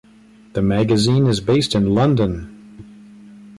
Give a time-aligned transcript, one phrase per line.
[0.53, 3.45] The magazine is based in London.